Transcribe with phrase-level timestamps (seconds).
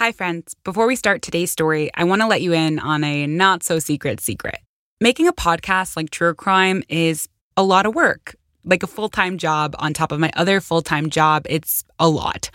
[0.00, 0.54] Hi, friends.
[0.64, 3.78] Before we start today's story, I want to let you in on a not so
[3.78, 4.56] secret secret.
[4.98, 8.34] Making a podcast like Truer Crime is a lot of work,
[8.64, 11.44] like a full time job on top of my other full time job.
[11.50, 12.50] It's a lot.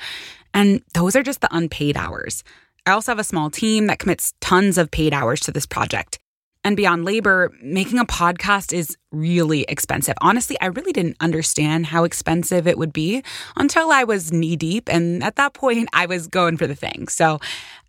[0.56, 2.44] And those are just the unpaid hours.
[2.88, 6.18] I also have a small team that commits tons of paid hours to this project.
[6.66, 10.16] And beyond labor, making a podcast is really expensive.
[10.20, 13.24] Honestly, I really didn't understand how expensive it would be
[13.56, 14.90] until I was knee deep.
[14.90, 17.08] And at that point, I was going for the thing.
[17.08, 17.40] So,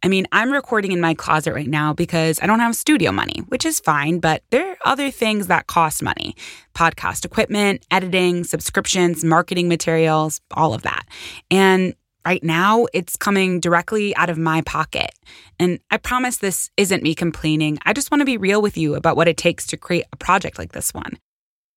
[0.03, 3.43] I mean, I'm recording in my closet right now because I don't have studio money,
[3.49, 6.37] which is fine, but there are other things that cost money
[6.75, 11.07] podcast equipment, editing, subscriptions, marketing materials, all of that.
[11.51, 11.95] And
[12.27, 15.13] Right now, it's coming directly out of my pocket.
[15.61, 17.79] And I promise this isn't me complaining.
[17.87, 20.17] I just want to be real with you about what it takes to create a
[20.17, 21.19] project like this one.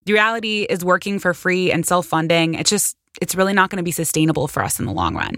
[0.06, 3.78] The reality is working for free and self funding, it's just, it's really not going
[3.78, 5.36] to be sustainable for us in the long run.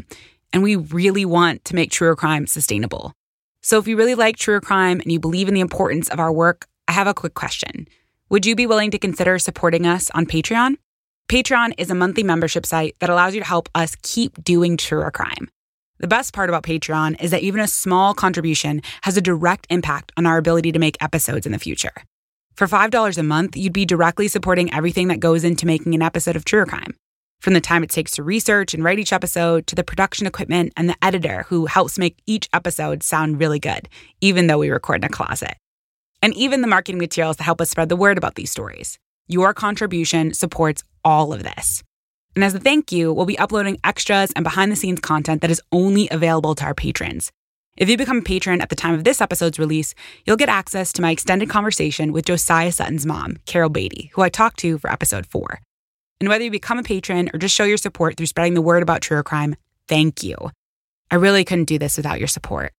[0.53, 3.11] And we really want to make Truer Crime sustainable.
[3.61, 6.31] So if you really like Truer Crime and you believe in the importance of our
[6.31, 7.89] work, I have a quick question.
[8.29, 10.77] Would you be willing to consider supporting us on Patreon?
[11.31, 15.09] Patreon is a monthly membership site that allows you to help us keep doing truer
[15.11, 15.47] crime.
[15.99, 20.11] The best part about Patreon is that even a small contribution has a direct impact
[20.17, 21.93] on our ability to make episodes in the future.
[22.55, 26.35] For $5 a month, you'd be directly supporting everything that goes into making an episode
[26.35, 26.97] of Truer Crime.
[27.39, 30.73] From the time it takes to research and write each episode to the production equipment
[30.75, 33.87] and the editor who helps make each episode sound really good,
[34.19, 35.55] even though we record in a closet.
[36.21, 38.99] And even the marketing materials that help us spread the word about these stories.
[39.27, 41.83] Your contribution supports all of this.
[42.35, 45.51] And as a thank you, we'll be uploading extras and behind the scenes content that
[45.51, 47.31] is only available to our patrons.
[47.77, 50.91] If you become a patron at the time of this episode's release, you'll get access
[50.93, 54.91] to my extended conversation with Josiah Sutton's mom, Carol Beatty, who I talked to for
[54.91, 55.59] episode four.
[56.19, 58.83] And whether you become a patron or just show your support through spreading the word
[58.83, 59.55] about truer crime,
[59.87, 60.35] thank you.
[61.09, 62.73] I really couldn't do this without your support.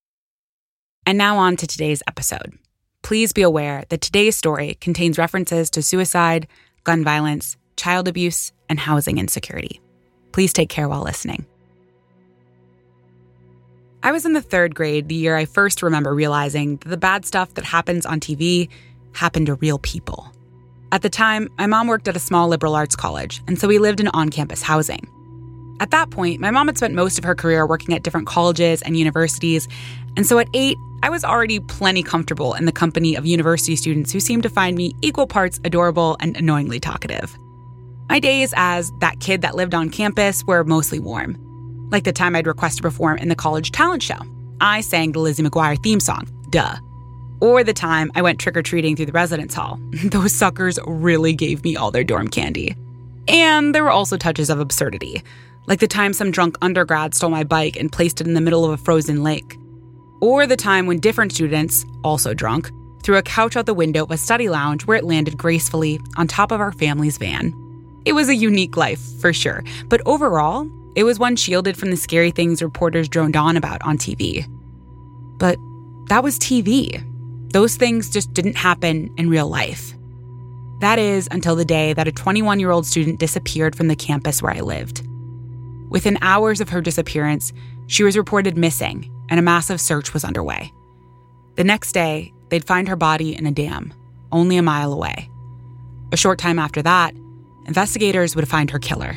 [1.04, 2.56] And now on to today's episode.
[3.02, 6.46] Please be aware that today's story contains references to suicide,
[6.84, 9.80] gun violence, child abuse, and housing insecurity.
[10.30, 11.44] Please take care while listening.
[14.04, 17.26] I was in the third grade the year I first remember realizing that the bad
[17.26, 18.68] stuff that happens on TV
[19.14, 20.32] happened to real people.
[20.92, 23.80] At the time, my mom worked at a small liberal arts college, and so we
[23.80, 25.08] lived in on campus housing.
[25.80, 28.80] At that point, my mom had spent most of her career working at different colleges
[28.82, 29.66] and universities,
[30.16, 34.12] and so at eight, I was already plenty comfortable in the company of university students
[34.12, 37.36] who seemed to find me equal parts adorable and annoyingly talkative.
[38.12, 41.34] My days as that kid that lived on campus were mostly warm.
[41.90, 44.18] Like the time I'd request to perform in the college talent show.
[44.60, 46.76] I sang the Lizzie McGuire theme song, duh.
[47.40, 49.80] Or the time I went trick or treating through the residence hall.
[50.04, 52.76] Those suckers really gave me all their dorm candy.
[53.28, 55.22] And there were also touches of absurdity,
[55.66, 58.66] like the time some drunk undergrad stole my bike and placed it in the middle
[58.66, 59.56] of a frozen lake.
[60.20, 62.70] Or the time when different students, also drunk,
[63.02, 66.26] threw a couch out the window of a study lounge where it landed gracefully on
[66.26, 67.71] top of our family's van.
[68.04, 71.96] It was a unique life, for sure, but overall, it was one shielded from the
[71.96, 74.46] scary things reporters droned on about on TV.
[75.38, 75.56] But
[76.08, 77.02] that was TV.
[77.52, 79.94] Those things just didn't happen in real life.
[80.80, 84.42] That is until the day that a 21 year old student disappeared from the campus
[84.42, 85.06] where I lived.
[85.88, 87.52] Within hours of her disappearance,
[87.86, 90.72] she was reported missing and a massive search was underway.
[91.56, 93.94] The next day, they'd find her body in a dam,
[94.32, 95.30] only a mile away.
[96.10, 97.14] A short time after that,
[97.66, 99.16] investigators would find her killer.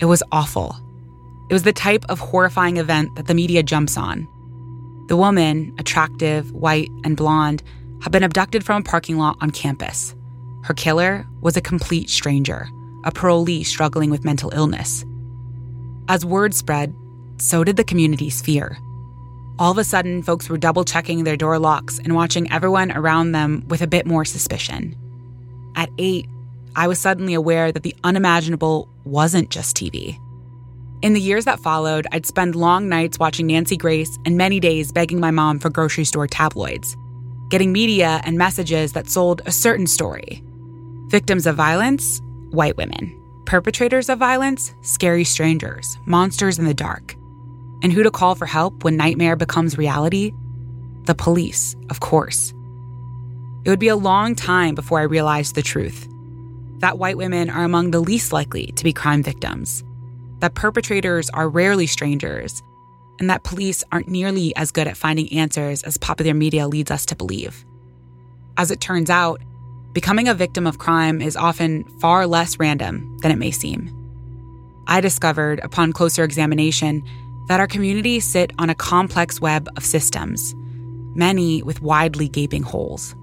[0.00, 0.76] It was awful.
[1.50, 4.26] It was the type of horrifying event that the media jumps on.
[5.08, 7.62] The woman, attractive, white, and blonde,
[8.00, 10.14] had been abducted from a parking lot on campus.
[10.64, 12.68] Her killer was a complete stranger,
[13.04, 15.04] a parolee struggling with mental illness.
[16.08, 16.94] As word spread,
[17.38, 18.78] so did the community's fear.
[19.58, 23.32] All of a sudden, folks were double checking their door locks and watching everyone around
[23.32, 24.96] them with a bit more suspicion.
[25.76, 26.26] At eight,
[26.76, 30.18] I was suddenly aware that the unimaginable wasn't just TV.
[31.02, 34.90] In the years that followed, I'd spend long nights watching Nancy Grace and many days
[34.90, 36.96] begging my mom for grocery store tabloids,
[37.50, 40.42] getting media and messages that sold a certain story.
[41.08, 42.20] Victims of violence,
[42.50, 43.20] white women.
[43.44, 47.14] Perpetrators of violence, scary strangers, monsters in the dark.
[47.82, 50.32] And who to call for help when nightmare becomes reality?
[51.04, 52.54] The police, of course.
[53.64, 56.08] It would be a long time before I realized the truth
[56.78, 59.84] that white women are among the least likely to be crime victims,
[60.40, 62.62] that perpetrators are rarely strangers,
[63.18, 67.06] and that police aren't nearly as good at finding answers as popular media leads us
[67.06, 67.64] to believe.
[68.56, 69.40] As it turns out,
[69.92, 73.90] becoming a victim of crime is often far less random than it may seem.
[74.86, 77.02] I discovered, upon closer examination,
[77.48, 80.54] that our communities sit on a complex web of systems,
[81.14, 83.14] many with widely gaping holes.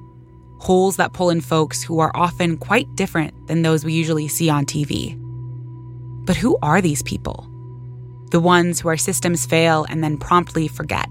[0.61, 4.47] Holes that pull in folks who are often quite different than those we usually see
[4.47, 5.17] on TV.
[6.23, 7.49] But who are these people?
[8.29, 11.07] The ones who our systems fail and then promptly forget.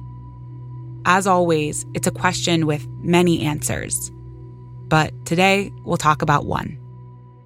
[1.05, 4.12] As always, it's a question with many answers.
[4.87, 6.79] But today, we'll talk about one.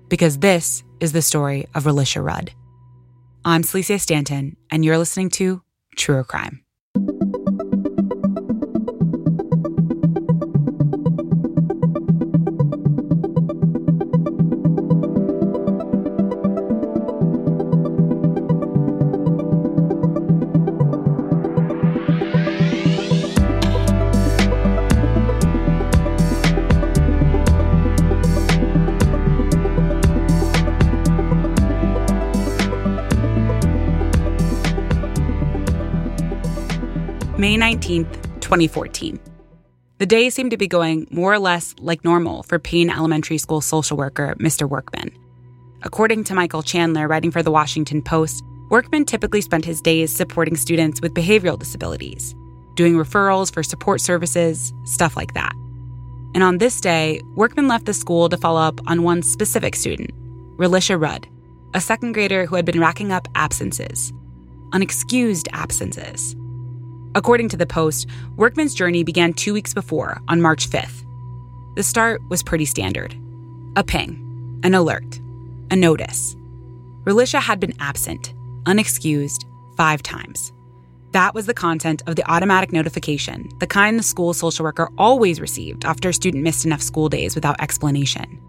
[0.09, 2.53] Because this is the story of Relisha Rudd.
[3.47, 5.63] I'm Celicia Stanton, and you're listening to
[5.97, 6.64] Truer Crime.
[37.85, 39.21] May 19th, 2014.
[39.99, 43.61] The day seemed to be going more or less like normal for Payne Elementary School
[43.61, 44.69] social worker Mr.
[44.69, 45.11] Workman.
[45.83, 50.57] According to Michael Chandler, writing for the Washington Post, Workman typically spent his days supporting
[50.57, 52.35] students with behavioral disabilities,
[52.75, 55.53] doing referrals for support services, stuff like that.
[56.35, 60.11] And on this day, Workman left the school to follow up on one specific student,
[60.57, 61.29] Relisha Rudd,
[61.75, 64.13] a second grader who had been racking up absences,
[64.73, 66.35] unexcused absences.
[67.17, 71.05] According to the Post, Workman's journey began two weeks before, on March 5th.
[71.77, 73.17] The start was pretty standard
[73.77, 75.21] a ping, an alert,
[75.71, 76.37] a notice.
[77.05, 78.35] Relisha had been absent,
[78.65, 79.45] unexcused,
[79.77, 80.53] five times.
[81.13, 85.41] That was the content of the automatic notification, the kind the school social worker always
[85.41, 88.41] received after a student missed enough school days without explanation.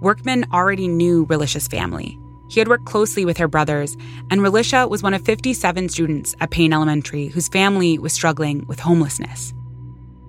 [0.00, 2.18] Workman already knew Relisha's family.
[2.48, 3.96] He had worked closely with her brothers,
[4.30, 8.80] and Relisha was one of 57 students at Payne Elementary whose family was struggling with
[8.80, 9.52] homelessness.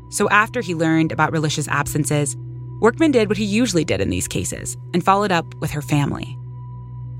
[0.09, 2.35] So after he learned about Relisha's absences,
[2.81, 6.37] Workman did what he usually did in these cases and followed up with her family.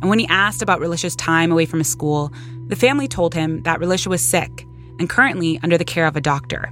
[0.01, 2.31] And when he asked about Relisha's time away from his school,
[2.67, 4.65] the family told him that Relisha was sick
[4.99, 6.71] and currently under the care of a doctor.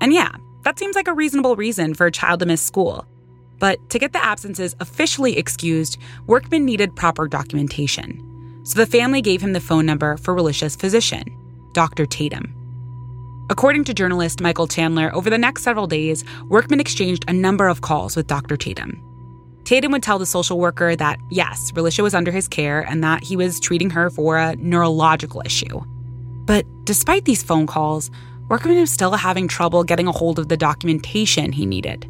[0.00, 0.30] And yeah,
[0.62, 3.06] that seems like a reasonable reason for a child to miss school.
[3.58, 8.22] But to get the absences officially excused, Workman needed proper documentation.
[8.64, 11.24] So the family gave him the phone number for Relisha's physician,
[11.72, 12.04] Dr.
[12.04, 12.52] Tatum.
[13.48, 17.80] According to journalist Michael Chandler, over the next several days, Workman exchanged a number of
[17.80, 18.56] calls with Dr.
[18.56, 19.00] Tatum.
[19.62, 23.22] Tatum would tell the social worker that, yes, Relisha was under his care and that
[23.22, 25.80] he was treating her for a neurological issue.
[26.44, 28.10] But despite these phone calls,
[28.48, 32.08] Workman was still having trouble getting a hold of the documentation he needed.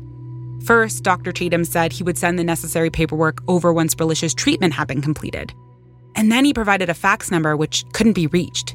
[0.64, 1.32] First, Dr.
[1.32, 5.52] Tatum said he would send the necessary paperwork over once Relisha's treatment had been completed.
[6.14, 8.74] And then he provided a fax number which couldn't be reached.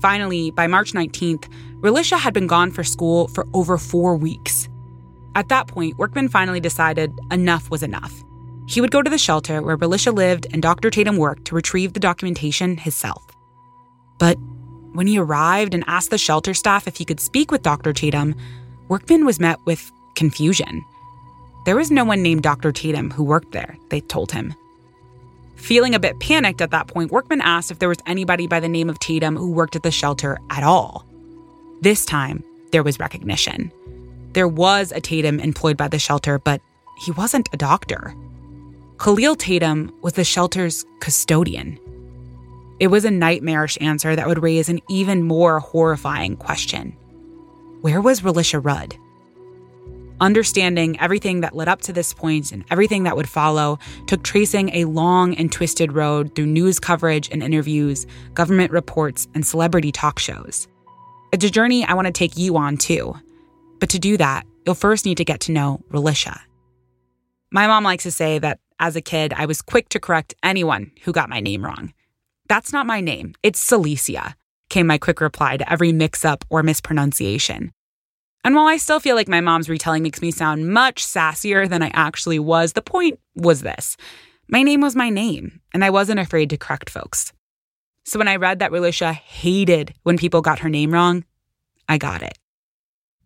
[0.00, 1.48] Finally, by March 19th,
[1.80, 4.68] Relisha had been gone for school for over four weeks.
[5.34, 8.12] At that point, Workman finally decided enough was enough.
[8.66, 10.90] He would go to the shelter where Relisha lived and Dr.
[10.90, 13.22] Tatum worked to retrieve the documentation himself.
[14.18, 14.38] But
[14.92, 17.92] when he arrived and asked the shelter staff if he could speak with Dr.
[17.92, 18.34] Tatum,
[18.88, 20.84] Workman was met with confusion.
[21.64, 22.72] There was no one named Dr.
[22.72, 24.54] Tatum who worked there, they told him.
[25.56, 28.68] Feeling a bit panicked at that point, Workman asked if there was anybody by the
[28.68, 31.06] name of Tatum who worked at the shelter at all.
[31.82, 32.42] This time,
[32.72, 33.70] there was recognition.
[34.32, 36.60] There was a Tatum employed by the shelter, but
[37.04, 38.14] he wasn't a doctor.
[38.98, 41.78] Khalil Tatum was the shelter's custodian.
[42.80, 46.92] It was a nightmarish answer that would raise an even more horrifying question
[47.82, 48.96] Where was Relisha Rudd?
[50.22, 54.68] Understanding everything that led up to this point and everything that would follow took tracing
[54.68, 60.20] a long and twisted road through news coverage and interviews, government reports, and celebrity talk
[60.20, 60.68] shows.
[61.32, 63.16] It's a journey I want to take you on too.
[63.80, 66.38] But to do that, you'll first need to get to know Relisha.
[67.50, 70.92] My mom likes to say that as a kid, I was quick to correct anyone
[71.02, 71.94] who got my name wrong.
[72.48, 74.34] That's not my name, it's Celicia,
[74.70, 77.72] came my quick reply to every mix up or mispronunciation.
[78.44, 81.82] And while I still feel like my mom's retelling makes me sound much sassier than
[81.82, 83.96] I actually was, the point was this
[84.48, 87.32] my name was my name, and I wasn't afraid to correct folks.
[88.04, 91.24] So when I read that Relisha hated when people got her name wrong,
[91.88, 92.38] I got it.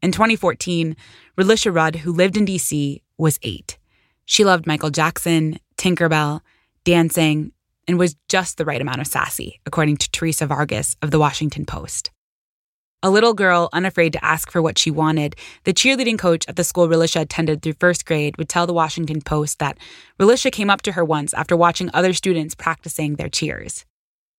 [0.03, 0.95] In 2014,
[1.39, 3.79] Relisha Rudd, who lived in DC, was eight.
[4.27, 6.43] She loved Michael Jackson, Tinkerbell,
[6.85, 7.53] dancing,
[7.89, 11.65] and was just the right amount of sassy, according to Teresa Vargas of the Washington
[11.65, 12.11] Post.
[13.03, 16.65] A little girl, unafraid to ask for what she wanted, the cheerleading coach at the
[16.65, 19.79] school Relisha attended through first grade would tell the Washington Post that
[20.19, 23.85] Relisha came up to her once after watching other students practicing their cheers.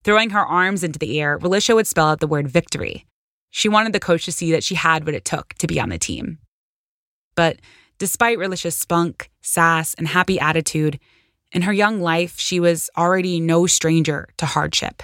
[0.03, 3.05] Throwing her arms into the air, Relisha would spell out the word victory.
[3.51, 5.89] She wanted the coach to see that she had what it took to be on
[5.89, 6.39] the team.
[7.35, 7.59] But
[7.99, 10.99] despite Relisha's spunk, sass, and happy attitude,
[11.51, 15.03] in her young life, she was already no stranger to hardship.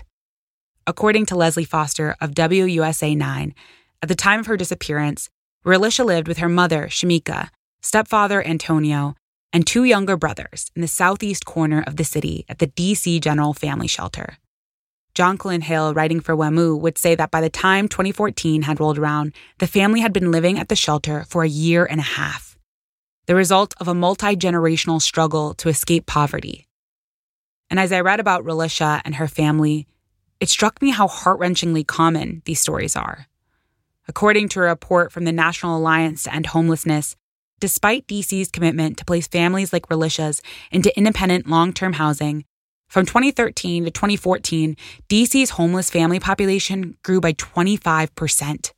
[0.85, 3.55] According to Leslie Foster of WUSA 9,
[4.01, 5.29] at the time of her disappearance,
[5.65, 7.49] Relisha lived with her mother, Shamika,
[7.81, 9.15] stepfather, Antonio,
[9.53, 13.53] and two younger brothers in the southeast corner of the city at the DC General
[13.53, 14.37] Family Shelter.
[15.15, 19.31] Jonquilyn Hill, writing for WAMU, would say that by the time 2014 had rolled around,
[19.59, 22.57] the family had been living at the shelter for a year and a half,
[23.27, 26.67] the result of a multi generational struggle to escape poverty.
[27.69, 29.87] And as I read about Relisha and her family,
[30.39, 33.27] it struck me how heart wrenchingly common these stories are.
[34.07, 37.15] According to a report from the National Alliance to End Homelessness,
[37.59, 42.45] despite DC's commitment to place families like Relisha's into independent long term housing,
[42.89, 44.75] from 2013 to 2014,
[45.09, 48.71] DC's homeless family population grew by 25%,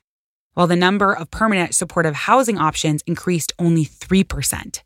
[0.54, 4.82] while the number of permanent supportive housing options increased only 3%.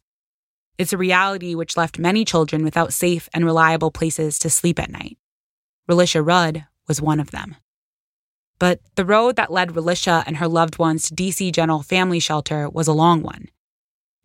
[0.79, 4.89] It's a reality which left many children without safe and reliable places to sleep at
[4.89, 5.17] night.
[5.89, 7.55] Relisha Rudd was one of them.
[8.59, 12.69] But the road that led Relisha and her loved ones to DC General Family Shelter
[12.69, 13.47] was a long one.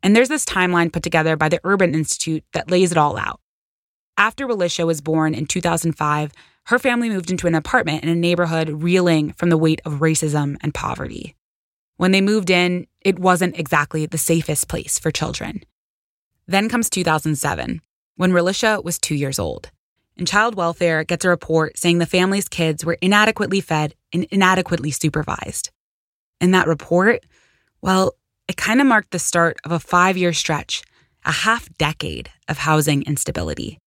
[0.02, 3.40] And there's this timeline put together by the Urban Institute that lays it all out.
[4.18, 6.32] After Relisha was born in 2005,
[6.66, 10.56] her family moved into an apartment in a neighborhood reeling from the weight of racism
[10.60, 11.34] and poverty.
[11.96, 15.62] When they moved in, it wasn't exactly the safest place for children.
[16.46, 17.80] Then comes 2007,
[18.16, 19.70] when Relisha was two years old,
[20.16, 24.90] and child welfare gets a report saying the family's kids were inadequately fed and inadequately
[24.90, 25.70] supervised.
[26.40, 27.24] And that report,
[27.82, 28.12] well,
[28.48, 30.82] it kind of marked the start of a five year stretch,
[31.24, 33.78] a half decade of housing instability.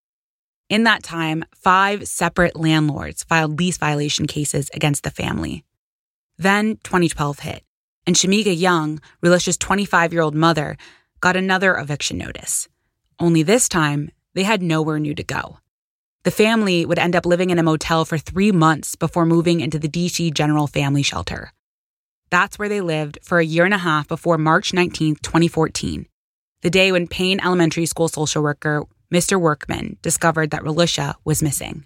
[0.69, 5.63] In that time, five separate landlords filed lease violation cases against the family.
[6.37, 7.63] Then 2012 hit,
[8.05, 10.77] and Shamika Young, Relisha's 25 year old mother,
[11.21, 12.67] got another eviction notice.
[13.19, 15.59] Only this time, they had nowhere new to go.
[16.27, 19.79] The family would end up living in a motel for three months before moving into
[19.79, 21.53] the DC General Family Shelter.
[22.29, 26.05] That's where they lived for a year and a half before March 19, 2014,
[26.63, 29.39] the day when Payne Elementary School social worker Mr.
[29.39, 31.85] Workman discovered that Relisha was missing.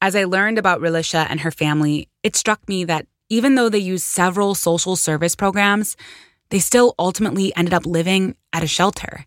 [0.00, 3.78] As I learned about Relisha and her family, it struck me that even though they
[3.78, 5.96] used several social service programs,
[6.50, 9.26] they still ultimately ended up living at a shelter.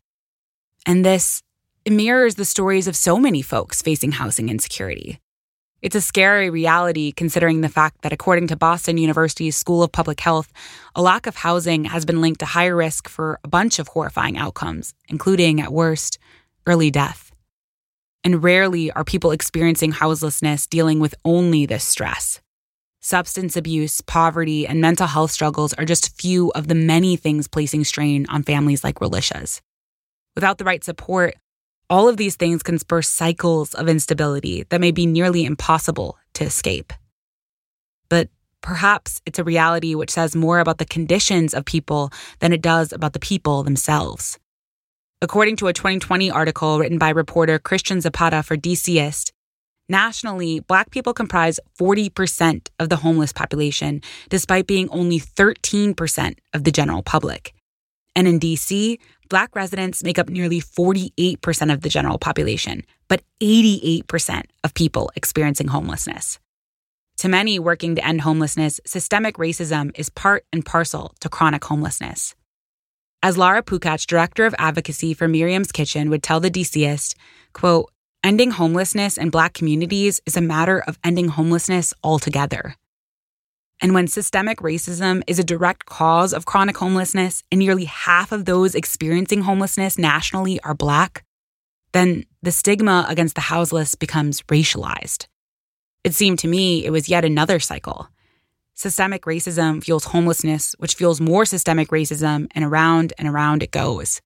[0.85, 1.43] And this
[1.91, 5.19] mirrors the stories of so many folks facing housing insecurity.
[5.81, 10.21] It's a scary reality considering the fact that, according to Boston University's School of Public
[10.21, 10.49] Health,
[10.95, 14.37] a lack of housing has been linked to higher risk for a bunch of horrifying
[14.37, 16.19] outcomes, including, at worst,
[16.65, 17.33] early death.
[18.23, 22.39] And rarely are people experiencing houselessness dealing with only this stress.
[23.01, 27.83] Substance abuse, poverty, and mental health struggles are just few of the many things placing
[27.83, 29.61] strain on families like Relisha's.
[30.35, 31.35] Without the right support,
[31.93, 36.43] all of these things can spur cycles of instability that may be nearly impossible to
[36.43, 36.91] escape.
[38.09, 38.29] But
[38.61, 42.09] perhaps it's a reality which says more about the conditions of people
[42.39, 44.39] than it does about the people themselves.
[45.21, 49.31] According to a 2020 article written by reporter Christian Zapata for DCist,
[49.87, 56.71] nationally, Black people comprise 40% of the homeless population, despite being only 13% of the
[56.71, 57.53] general public.
[58.15, 58.97] And in DC,
[59.29, 65.67] Black residents make up nearly 48% of the general population, but 88% of people experiencing
[65.67, 66.39] homelessness.
[67.17, 72.35] To many working to end homelessness, systemic racism is part and parcel to chronic homelessness.
[73.21, 77.15] As Lara Pukach, director of advocacy for Miriam's Kitchen, would tell the DCist,
[77.53, 77.89] quote,
[78.23, 82.75] ending homelessness in Black communities is a matter of ending homelessness altogether.
[83.83, 88.45] And when systemic racism is a direct cause of chronic homelessness and nearly half of
[88.45, 91.23] those experiencing homelessness nationally are Black,
[91.91, 95.27] then the stigma against the houseless becomes racialized.
[96.03, 98.07] It seemed to me it was yet another cycle
[98.75, 104.19] Systemic racism fuels homelessness, which fuels more systemic racism, and around and around it goes.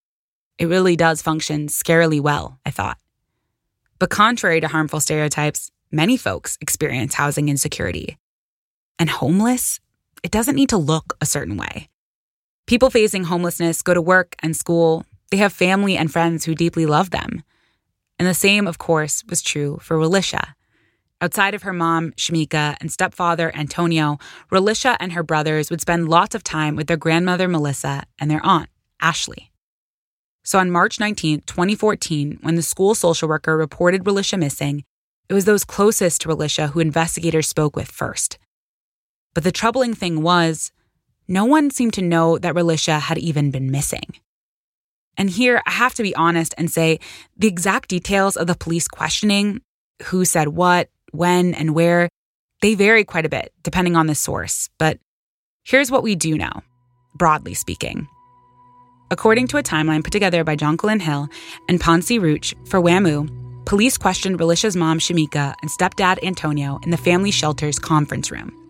[0.57, 2.97] It really does function scarily well, I thought.
[3.99, 8.17] But contrary to harmful stereotypes, many folks experience housing insecurity.
[8.99, 9.79] And homeless,
[10.23, 11.89] it doesn't need to look a certain way.
[12.65, 16.85] People facing homelessness go to work and school, they have family and friends who deeply
[16.85, 17.43] love them.
[18.19, 20.53] And the same, of course, was true for Relisha.
[21.19, 24.19] Outside of her mom, Shamika, and stepfather, Antonio,
[24.51, 28.45] Relisha and her brothers would spend lots of time with their grandmother, Melissa, and their
[28.45, 28.69] aunt,
[29.01, 29.51] Ashley.
[30.43, 34.83] So on March 19, 2014, when the school social worker reported Relisha missing,
[35.27, 38.37] it was those closest to Relisha who investigators spoke with first.
[39.37, 40.71] But the troubling thing was,
[41.27, 44.15] no one seemed to know that Relisha had even been missing.
[45.15, 46.99] And here, I have to be honest and say
[47.37, 49.61] the exact details of the police questioning
[50.05, 52.09] who said what, when, and where
[52.63, 54.71] they vary quite a bit depending on the source.
[54.79, 54.97] But
[55.63, 56.63] here's what we do know,
[57.13, 58.07] broadly speaking.
[59.11, 61.27] According to a timeline put together by Jonquilyn Hill
[61.69, 66.97] and Ponce Ruch for WAMU, police questioned Relisha's mom, Shamika, and stepdad, Antonio, in the
[66.97, 68.63] family shelter's conference room.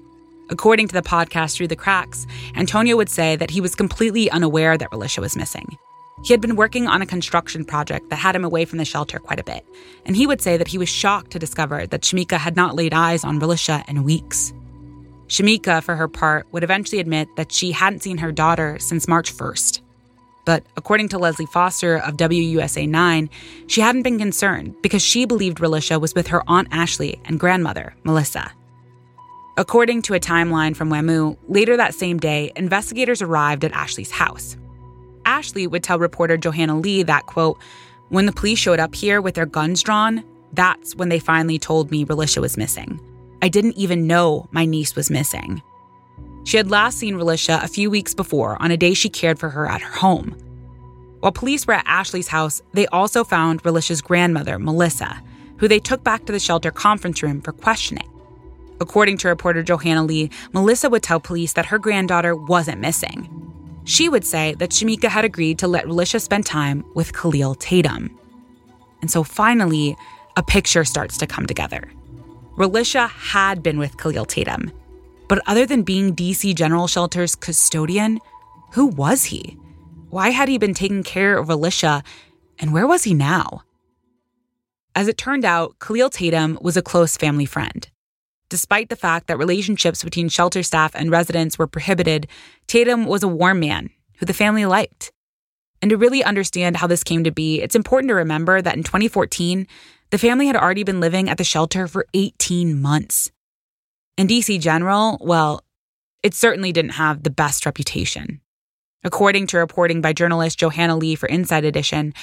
[0.49, 2.25] According to the podcast Through the Cracks,
[2.55, 5.77] Antonio would say that he was completely unaware that Relisha was missing.
[6.23, 9.19] He had been working on a construction project that had him away from the shelter
[9.19, 9.65] quite a bit,
[10.05, 12.93] and he would say that he was shocked to discover that Shamika had not laid
[12.93, 14.53] eyes on Relisha in weeks.
[15.27, 19.35] Shamika, for her part, would eventually admit that she hadn't seen her daughter since March
[19.35, 19.81] 1st.
[20.45, 23.29] But according to Leslie Foster of WUSA 9,
[23.67, 27.93] she hadn't been concerned because she believed Relisha was with her Aunt Ashley and grandmother,
[28.05, 28.53] Melissa.
[29.59, 34.55] According to a timeline from WAMU, later that same day, investigators arrived at Ashley's house.
[35.25, 37.57] Ashley would tell reporter Johanna Lee that, quote,
[38.09, 40.23] when the police showed up here with their guns drawn,
[40.53, 42.99] that's when they finally told me Relisha was missing.
[43.41, 45.63] I didn't even know my niece was missing.
[46.43, 49.49] She had last seen Relisha a few weeks before on a day she cared for
[49.49, 50.37] her at her home.
[51.19, 55.21] While police were at Ashley's house, they also found Relisha's grandmother, Melissa,
[55.57, 58.07] who they took back to the shelter conference room for questioning.
[58.79, 63.29] According to reporter Johanna Lee, Melissa would tell police that her granddaughter wasn't missing.
[63.85, 68.17] She would say that Shamika had agreed to let Relisha spend time with Khalil Tatum.
[69.01, 69.95] And so finally,
[70.35, 71.89] a picture starts to come together.
[72.57, 74.71] Relisha had been with Khalil Tatum.
[75.27, 78.19] But other than being DC General Shelter's custodian,
[78.73, 79.57] who was he?
[80.09, 82.03] Why had he been taking care of Relisha,
[82.59, 83.61] and where was he now?
[84.95, 87.87] As it turned out, Khalil Tatum was a close family friend.
[88.49, 92.27] Despite the fact that relationships between shelter staff and residents were prohibited,
[92.67, 95.11] Tatum was a warm man who the family liked.
[95.81, 98.83] And to really understand how this came to be, it's important to remember that in
[98.83, 99.67] 2014,
[100.09, 103.29] the family had already been living at the shelter for 18 months.
[104.17, 105.61] And DC General, well,
[106.23, 108.41] it certainly didn't have the best reputation.
[109.03, 112.13] According to reporting by journalist Johanna Lee for Inside Edition,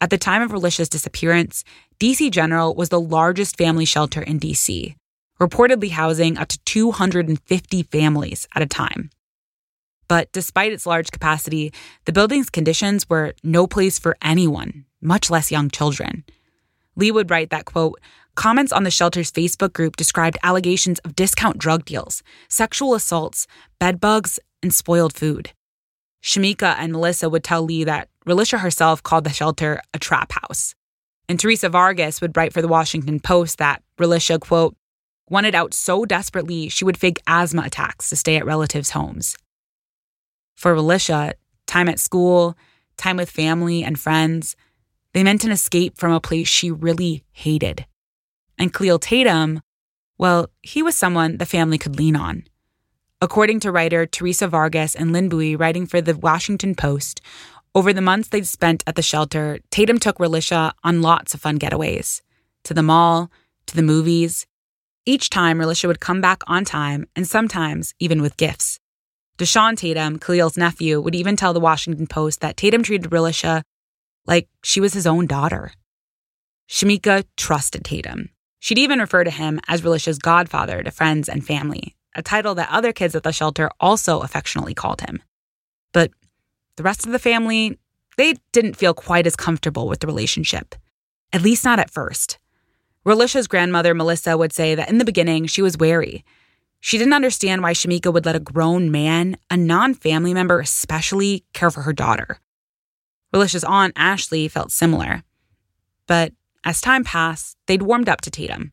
[0.00, 1.62] at the time of Relisha's disappearance,
[2.00, 4.94] DC General was the largest family shelter in DC,
[5.42, 9.10] reportedly housing up to 250 families at a time.
[10.06, 11.72] But despite its large capacity,
[12.04, 16.24] the building's conditions were no place for anyone, much less young children.
[16.94, 18.00] Lee would write that, quote,
[18.36, 23.46] comments on the shelter's Facebook group described allegations of discount drug deals, sexual assaults,
[23.80, 25.50] bed bugs, and spoiled food.
[26.22, 30.76] Shamika and Melissa would tell Lee that Relisha herself called the shelter a trap house.
[31.28, 34.76] And Teresa Vargas would write for the Washington Post that Relisha, quote,
[35.32, 39.34] wanted out so desperately she would fake asthma attacks to stay at relatives' homes.
[40.54, 41.32] For Relisha,
[41.66, 42.54] time at school,
[42.98, 44.54] time with family and friends,
[45.14, 47.86] they meant an escape from a place she really hated.
[48.58, 49.62] And Khalil Tatum,
[50.18, 52.44] well, he was someone the family could lean on.
[53.22, 57.22] According to writer Teresa Vargas and Lynh Bui writing for the Washington Post,
[57.74, 61.58] over the months they'd spent at the shelter, Tatum took Relisha on lots of fun
[61.58, 62.20] getaways
[62.64, 63.30] to the mall,
[63.66, 64.46] to the movies,
[65.04, 68.78] each time, Relisha would come back on time and sometimes even with gifts.
[69.38, 73.62] Deshaun Tatum, Khalil's nephew, would even tell the Washington Post that Tatum treated Relisha
[74.26, 75.72] like she was his own daughter.
[76.68, 78.28] Shamika trusted Tatum.
[78.60, 82.70] She'd even refer to him as Relisha's godfather to friends and family, a title that
[82.70, 85.20] other kids at the shelter also affectionately called him.
[85.92, 86.12] But
[86.76, 87.78] the rest of the family,
[88.16, 90.76] they didn't feel quite as comfortable with the relationship,
[91.32, 92.38] at least not at first.
[93.04, 96.24] Relisha's grandmother, Melissa, would say that in the beginning, she was wary.
[96.80, 101.44] She didn't understand why Shamika would let a grown man, a non family member especially,
[101.52, 102.40] care for her daughter.
[103.32, 105.22] Relisha's aunt, Ashley, felt similar.
[106.06, 106.32] But
[106.64, 108.72] as time passed, they'd warmed up to Tatum.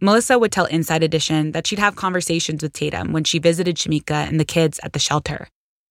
[0.00, 4.28] Melissa would tell Inside Edition that she'd have conversations with Tatum when she visited Shamika
[4.28, 5.48] and the kids at the shelter.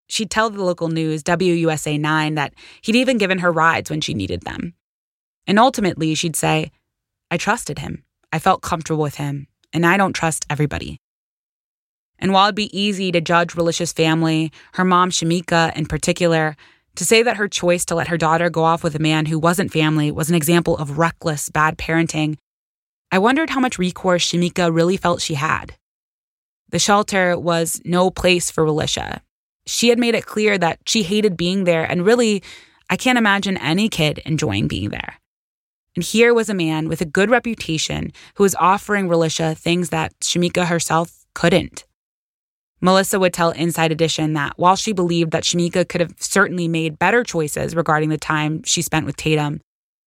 [0.07, 4.13] She'd tell the local news, WUSA 9, that he'd even given her rides when she
[4.13, 4.73] needed them.
[5.47, 6.71] And ultimately, she'd say,
[7.33, 8.03] I trusted him.
[8.31, 10.99] I felt comfortable with him, and I don't trust everybody.
[12.19, 16.55] And while it'd be easy to judge Relisha's family, her mom, Shamika, in particular,
[16.95, 19.39] to say that her choice to let her daughter go off with a man who
[19.39, 22.37] wasn't family was an example of reckless, bad parenting,
[23.11, 25.73] I wondered how much recourse Shamika really felt she had.
[26.69, 29.21] The shelter was no place for Relisha.
[29.65, 32.43] She had made it clear that she hated being there, and really,
[32.91, 35.15] I can't imagine any kid enjoying being there.
[35.95, 40.13] And here was a man with a good reputation who was offering Relisha things that
[40.21, 41.85] Shamika herself couldn't.
[42.81, 46.99] Melissa would tell Inside Edition that while she believed that Shamika could have certainly made
[46.99, 49.61] better choices regarding the time she spent with Tatum,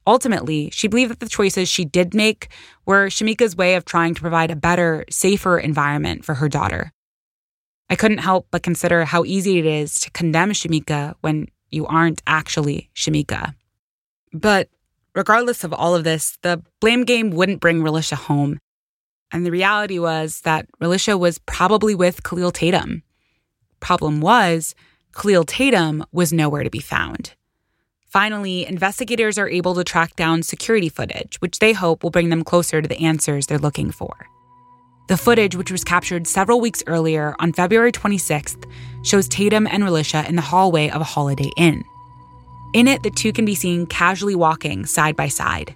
[0.06, 2.48] ultimately, she believed that the choices she did make
[2.84, 6.92] were Shamika's way of trying to provide a better, safer environment for her daughter.
[7.88, 12.20] I couldn't help but consider how easy it is to condemn Shamika when you aren't
[12.26, 13.54] actually Shamika.
[14.32, 14.68] But
[15.16, 18.58] regardless of all of this, the blame game wouldn't bring Relisha home.
[19.32, 23.02] And the reality was that Relisha was probably with Khalil Tatum.
[23.80, 24.74] Problem was,
[25.12, 27.34] Khalil Tatum was nowhere to be found.
[28.06, 32.44] Finally, investigators are able to track down security footage, which they hope will bring them
[32.44, 34.14] closer to the answers they're looking for.
[35.08, 38.70] The footage, which was captured several weeks earlier on February 26th,
[39.02, 41.84] shows Tatum and Relisha in the hallway of a Holiday Inn.
[42.76, 45.74] In it, the two can be seen casually walking side by side.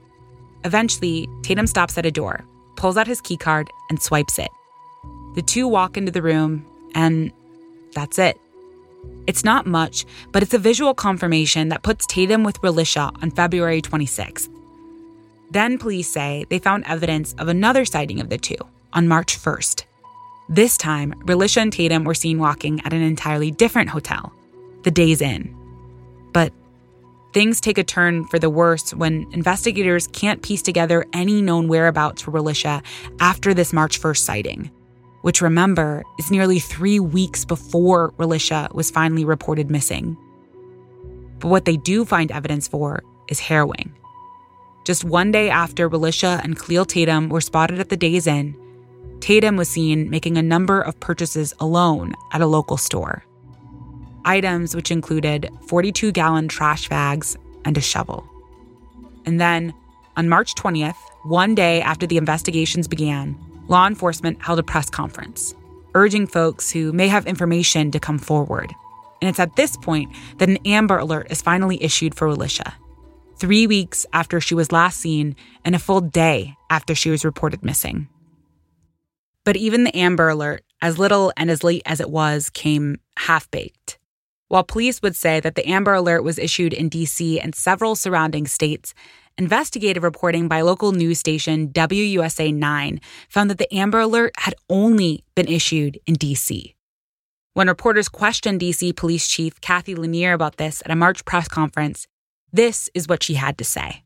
[0.66, 2.44] Eventually, Tatum stops at a door,
[2.76, 4.50] pulls out his keycard, and swipes it.
[5.34, 6.62] The two walk into the room,
[6.94, 7.32] and
[7.94, 8.38] that's it.
[9.26, 13.80] It's not much, but it's a visual confirmation that puts Tatum with Relisha on February
[13.80, 14.50] 26th.
[15.50, 18.58] Then police say they found evidence of another sighting of the two
[18.92, 19.84] on March 1st.
[20.50, 24.34] This time, Relisha and Tatum were seen walking at an entirely different hotel,
[24.82, 25.56] the Days Inn.
[26.34, 26.52] But
[27.32, 32.22] things take a turn for the worse when investigators can't piece together any known whereabouts
[32.22, 32.82] for Relisha
[33.20, 34.70] after this March 1st sighting,
[35.22, 40.16] which remember is nearly three weeks before Relisha was finally reported missing.
[41.38, 43.94] But what they do find evidence for is harrowing.
[44.84, 48.56] Just one day after Relisha and Khalil Tatum were spotted at the Days Inn,
[49.20, 53.22] Tatum was seen making a number of purchases alone at a local store.
[54.24, 58.28] Items which included 42 gallon trash bags and a shovel.
[59.26, 59.74] And then,
[60.16, 65.54] on March 20th, one day after the investigations began, law enforcement held a press conference,
[65.94, 68.72] urging folks who may have information to come forward.
[69.20, 72.72] And it's at this point that an Amber Alert is finally issued for Relisha.
[73.37, 77.64] Three weeks after she was last seen, and a full day after she was reported
[77.64, 78.09] missing.
[79.44, 83.50] But even the Amber Alert, as little and as late as it was, came half
[83.50, 83.99] baked.
[84.50, 88.48] While police would say that the Amber Alert was issued in DC and several surrounding
[88.48, 88.94] states,
[89.38, 95.22] investigative reporting by local news station WUSA 9 found that the Amber Alert had only
[95.36, 96.74] been issued in DC.
[97.54, 102.08] When reporters questioned DC Police Chief Cathy Lanier about this at a March press conference,
[102.52, 104.02] this is what she had to say.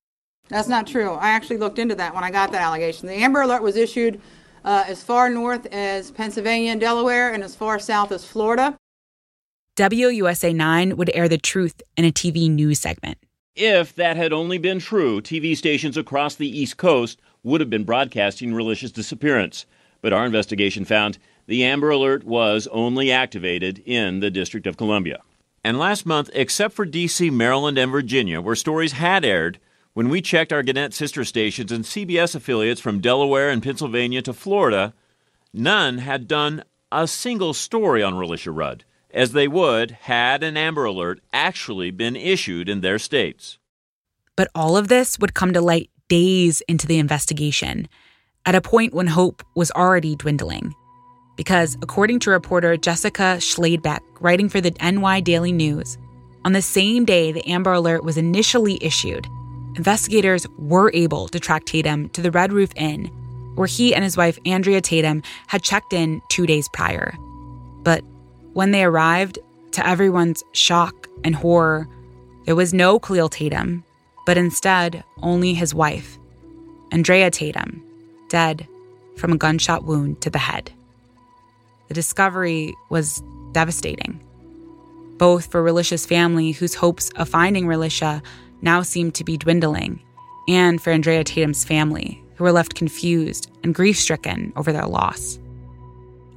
[0.51, 1.13] That's not true.
[1.13, 3.09] I actually looked into that when I got that allegation.
[3.09, 4.21] The Amber Alert was issued
[4.63, 8.77] uh, as far north as Pennsylvania and Delaware, and as far south as Florida.
[9.77, 13.19] WUSA 9 would air the truth in a TV news segment.
[13.57, 17.83] If that had only been true, TV stations across the East Coast would have been
[17.83, 19.67] broadcasting Relisha's disappearance.
[20.01, 25.23] But our investigation found the Amber Alert was only activated in the District of Columbia.
[25.65, 29.59] And last month, except for D.C., Maryland, and Virginia, where stories had aired,
[29.93, 34.33] when we checked our Gannett sister stations and CBS affiliates from Delaware and Pennsylvania to
[34.33, 34.95] Florida,
[35.53, 38.85] none had done a single story on Relisha Rudd,
[39.15, 43.59] as they would had an Amber Alert actually been issued in their states.
[44.37, 47.89] But all of this would come to light days into the investigation,
[48.45, 50.75] at a point when hope was already dwindling.
[51.37, 55.97] Because, according to reporter Jessica Schladebeck, writing for the NY Daily News,
[56.45, 59.27] on the same day the Amber Alert was initially issued,
[59.77, 63.07] investigators were able to track Tatum to the Red Roof Inn,
[63.55, 67.15] where he and his wife, Andrea Tatum, had checked in two days prior.
[67.83, 68.05] But
[68.55, 69.39] when they arrived,
[69.73, 71.89] to everyone's shock and horror,
[72.47, 73.85] there was no Khalil Tatum,
[74.25, 76.17] but instead only his wife,
[76.93, 77.83] Andrea Tatum,
[78.29, 78.67] dead
[79.17, 80.73] from a gunshot wound to the head.
[81.89, 84.23] The discovery was devastating,
[85.19, 88.23] both for Relisha's family, whose hopes of finding Relisha
[88.63, 90.01] now seemed to be dwindling,
[90.49, 95.39] and for Andrea Tatum's family, who were left confused and grief stricken over their loss.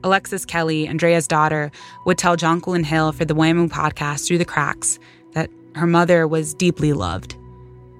[0.03, 1.71] Alexis Kelly, Andrea's daughter,
[2.05, 4.99] would tell Jonquilyn Hill for the WAMU podcast Through the Cracks
[5.33, 7.35] that her mother was deeply loved,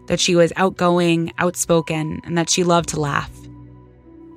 [0.08, 3.32] that she was outgoing, outspoken, and that she loved to laugh.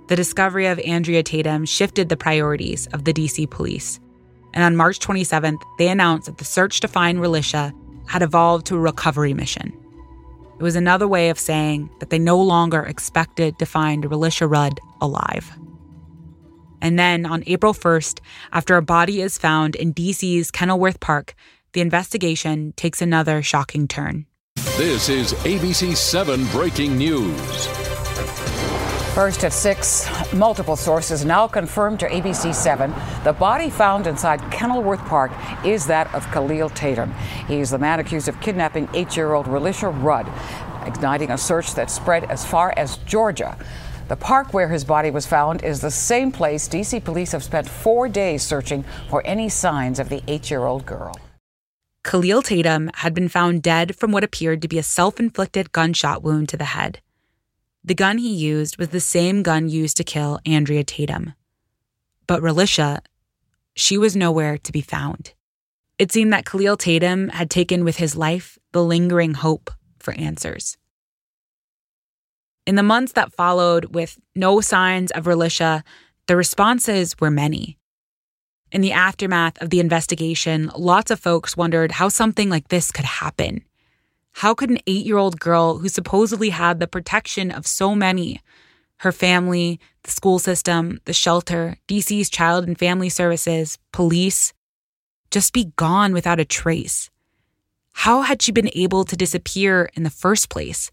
[0.08, 4.00] The discovery of Andrea Tatum shifted the priorities of the DC police.
[4.52, 7.72] And on March 27th, they announced that the search to find Relisha
[8.06, 9.72] had evolved to a recovery mission.
[10.58, 14.80] It was another way of saying that they no longer expected to find Relisha Rudd
[15.00, 15.56] alive.
[16.80, 18.20] And then on April 1st,
[18.52, 21.34] after a body is found in DC's Kenilworth Park,
[21.72, 24.26] the investigation takes another shocking turn.
[24.76, 27.66] This is ABC 7 Breaking News.
[29.14, 35.04] First at 6, multiple sources now confirmed to ABC 7 the body found inside Kenilworth
[35.06, 35.32] Park
[35.64, 37.12] is that of Khalil Tatum.
[37.46, 40.26] He's the man accused of kidnapping eight year old Relisha Rudd,
[40.86, 43.58] igniting a search that spread as far as Georgia.
[44.10, 46.98] The park where his body was found is the same place D.C.
[46.98, 51.14] police have spent four days searching for any signs of the eight year old girl.
[52.02, 56.24] Khalil Tatum had been found dead from what appeared to be a self inflicted gunshot
[56.24, 57.00] wound to the head.
[57.84, 61.34] The gun he used was the same gun used to kill Andrea Tatum.
[62.26, 63.02] But Relisha,
[63.76, 65.34] she was nowhere to be found.
[66.00, 69.70] It seemed that Khalil Tatum had taken with his life the lingering hope
[70.00, 70.76] for answers.
[72.70, 75.82] In the months that followed, with no signs of Relisha,
[76.28, 77.78] the responses were many.
[78.70, 83.04] In the aftermath of the investigation, lots of folks wondered how something like this could
[83.04, 83.64] happen.
[84.34, 88.40] How could an eight year old girl who supposedly had the protection of so many
[88.98, 94.52] her family, the school system, the shelter, DC's Child and Family Services, police
[95.32, 97.10] just be gone without a trace?
[97.94, 100.92] How had she been able to disappear in the first place?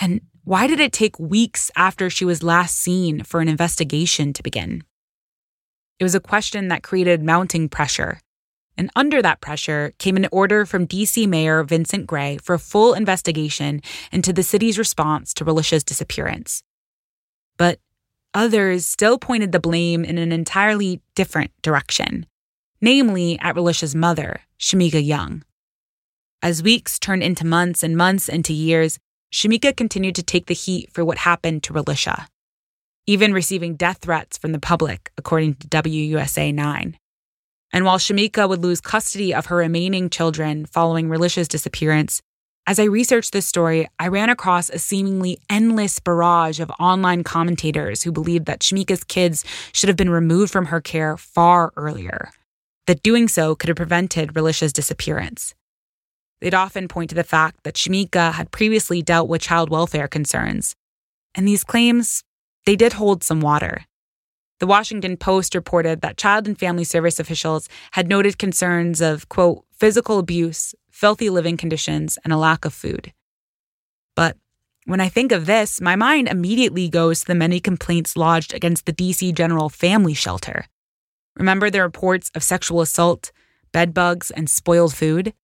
[0.00, 4.42] And why did it take weeks after she was last seen for an investigation to
[4.42, 4.82] begin?
[5.98, 8.18] It was a question that created mounting pressure
[8.76, 12.94] and under that pressure came an order from DC Mayor Vincent Gray for a full
[12.94, 16.62] investigation into the city's response to Relisha's disappearance.
[17.56, 17.78] But
[18.34, 22.26] others still pointed the blame in an entirely different direction,
[22.80, 25.44] namely at Relisha's mother, Shamika Young.
[26.42, 28.98] As weeks turned into months and months into years,
[29.32, 32.26] Shamika continued to take the heat for what happened to Relisha,
[33.06, 36.98] even receiving death threats from the public, according to WUSA 9.
[37.72, 42.20] And while Shamika would lose custody of her remaining children following Relisha's disappearance,
[42.66, 48.02] as I researched this story, I ran across a seemingly endless barrage of online commentators
[48.02, 52.30] who believed that Shamika's kids should have been removed from her care far earlier,
[52.86, 55.54] that doing so could have prevented Relisha's disappearance.
[56.42, 60.74] They'd often point to the fact that Shamika had previously dealt with child welfare concerns.
[61.36, 62.24] And these claims,
[62.66, 63.84] they did hold some water.
[64.58, 69.64] The Washington Post reported that Child and Family Service officials had noted concerns of, quote,
[69.70, 73.12] physical abuse, filthy living conditions, and a lack of food.
[74.16, 74.36] But
[74.84, 78.86] when I think of this, my mind immediately goes to the many complaints lodged against
[78.86, 80.66] the DC General Family Shelter.
[81.36, 83.30] Remember the reports of sexual assault,
[83.70, 85.34] bedbugs, and spoiled food?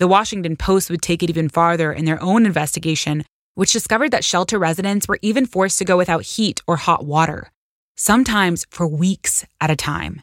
[0.00, 4.24] The Washington Post would take it even farther in their own investigation, which discovered that
[4.24, 7.52] shelter residents were even forced to go without heat or hot water
[8.00, 10.22] sometimes for weeks at a time.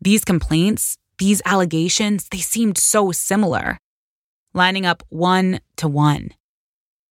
[0.00, 3.78] These complaints, these allegations, they seemed so similar,
[4.54, 6.30] lining up one to one.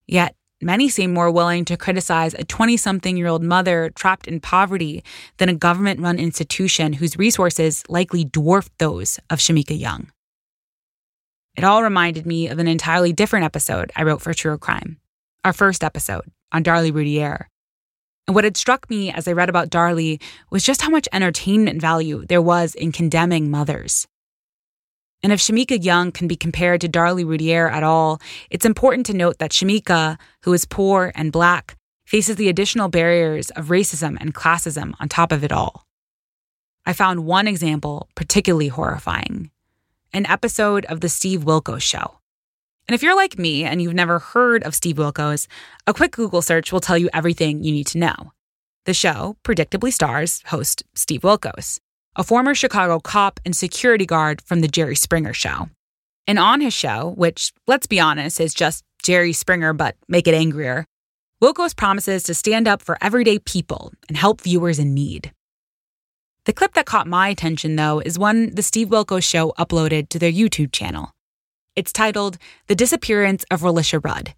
[0.07, 4.39] Yet, many seem more willing to criticize a 20 something year old mother trapped in
[4.39, 5.03] poverty
[5.35, 10.11] than a government run institution whose resources likely dwarfed those of Shamika Young.
[11.57, 14.99] It all reminded me of an entirely different episode I wrote for Truer Crime,
[15.43, 17.49] our first episode on Darlie Routier,
[18.27, 21.81] and what had struck me as I read about Darlie was just how much entertainment
[21.81, 24.05] value there was in condemning mothers.
[25.23, 29.15] And if Shamika Young can be compared to Darlie Routier at all, it's important to
[29.15, 34.35] note that Shamika, who is poor and black, faces the additional barriers of racism and
[34.35, 35.85] classism on top of it all.
[36.85, 39.49] I found one example particularly horrifying
[40.17, 42.17] an episode of The Steve Wilkos Show.
[42.87, 45.45] And if you're like me and you've never heard of Steve Wilkos,
[45.85, 48.31] a quick Google search will tell you everything you need to know.
[48.85, 51.79] The show predictably stars host Steve Wilkos,
[52.15, 55.69] a former Chicago cop and security guard from The Jerry Springer Show.
[56.25, 60.33] And on his show, which, let's be honest, is just Jerry Springer but make it
[60.33, 60.85] angrier,
[61.43, 65.31] Wilkos promises to stand up for everyday people and help viewers in need.
[66.47, 70.17] The clip that caught my attention, though, is one the Steve Wilkos show uploaded to
[70.17, 71.11] their YouTube channel.
[71.75, 74.33] It's titled The Disappearance of Relisha Rudd.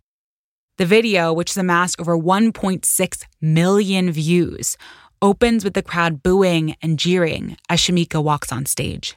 [0.77, 4.75] The video, which has amassed over 1.6 million views,
[5.21, 9.15] opens with the crowd booing and jeering as Shamika walks on stage.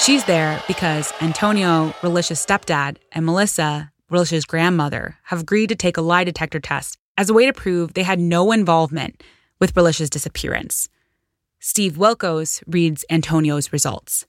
[0.00, 6.02] She's there because Antonio, Relisha's stepdad, and Melissa, Relisha's grandmother, have agreed to take a
[6.02, 9.22] lie detector test as a way to prove they had no involvement
[9.58, 10.88] with Relisha's disappearance.
[11.58, 14.24] Steve Wilkos reads Antonio's results.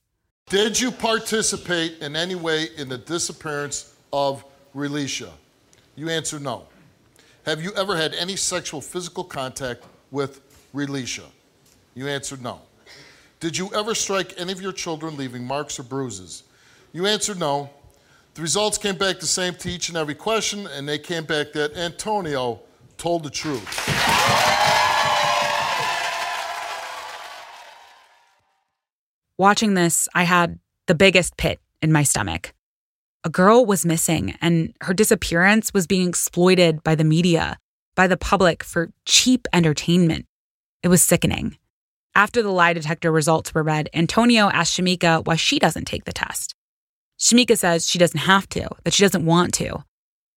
[0.48, 4.44] Did you participate in any way in the disappearance of
[4.76, 5.30] Relisha?
[5.96, 6.66] You answer no.
[7.46, 10.42] Have you ever had any sexual physical contact with
[10.74, 11.26] Relisha?
[11.94, 12.60] You answered no.
[13.40, 16.44] Did you ever strike any of your children, leaving marks or bruises?
[16.92, 17.70] You answered no.
[18.34, 21.54] The results came back the same to each and every question, and they came back
[21.54, 22.62] that Antonio
[23.00, 23.66] told the truth.
[29.38, 32.54] Watching this, I had the biggest pit in my stomach.
[33.24, 37.58] A girl was missing, and her disappearance was being exploited by the media,
[37.96, 40.26] by the public for cheap entertainment.
[40.84, 41.58] It was sickening.
[42.16, 46.12] After the lie detector results were read, Antonio asked Shamika why she doesn't take the
[46.12, 46.54] test.
[47.18, 49.84] Shamika says she doesn't have to, that she doesn't want to.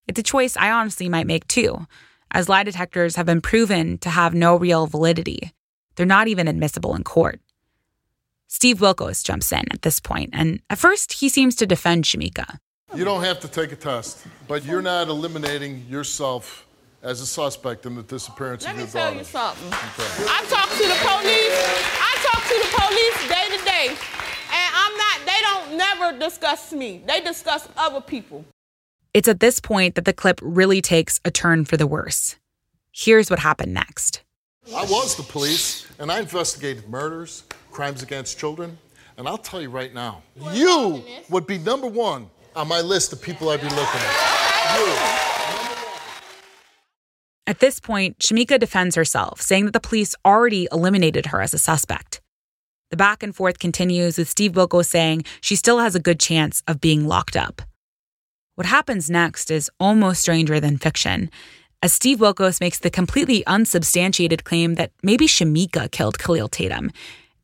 [0.06, 1.86] It's a choice I honestly might make too,
[2.32, 5.52] as lie detectors have been proven to have no real validity.
[5.96, 7.40] They're not even admissible in court.
[8.48, 12.58] Steve Wilkos jumps in at this point, and at first he seems to defend Shamika.
[12.94, 16.66] You don't have to take a test, but you're not eliminating yourself
[17.02, 19.18] as a suspect in the disappearance Let of me your tell daughter.
[19.18, 19.68] you something.
[19.72, 21.58] I talk to the police.
[21.98, 23.88] I talk to the police day to day,
[24.52, 25.26] and I'm not.
[25.26, 27.02] They don't never discuss me.
[27.06, 28.44] They discuss other people.
[29.14, 32.36] It's at this point that the clip really takes a turn for the worse.
[32.92, 34.22] Here's what happened next.
[34.74, 38.78] I was the police, and I investigated murders, crimes against children,
[39.18, 40.22] and I'll tell you right now,
[40.52, 44.78] you would be number one on my list of people I'd be looking at.
[44.78, 44.94] You.
[47.46, 51.58] At this point, Shamika defends herself, saying that the police already eliminated her as a
[51.58, 52.22] suspect.
[52.90, 56.62] The back and forth continues with Steve Wilkos saying she still has a good chance
[56.66, 57.60] of being locked up.
[58.54, 61.30] What happens next is almost stranger than fiction,
[61.82, 66.90] as Steve Wilkos makes the completely unsubstantiated claim that maybe Shamika killed Kahlil Tatum,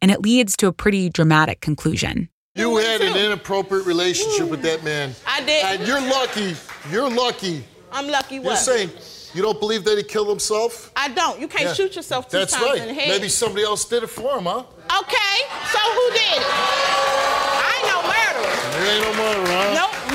[0.03, 2.29] and it leads to a pretty dramatic conclusion.
[2.55, 5.14] You had an inappropriate relationship with that man.
[5.27, 5.64] I did.
[5.64, 6.55] And you're lucky.
[6.90, 7.64] You're lucky.
[7.90, 8.38] I'm lucky.
[8.40, 8.44] What?
[8.44, 8.59] You're What?
[8.59, 8.90] saying
[9.35, 10.90] you don't believe that he killed himself?
[10.94, 11.40] I don't.
[11.40, 11.75] You can't Yeah.
[11.75, 12.81] shoot yourself two That's times right.
[12.83, 13.09] in the head.
[13.09, 14.64] Maybe somebody else did it for him, huh?
[15.01, 15.37] Okay.
[15.73, 16.47] So who did it?
[16.49, 18.55] I ain't no murderer.
[18.77, 19.75] You ain't no murderer, huh?
[19.75, 20.12] Nope.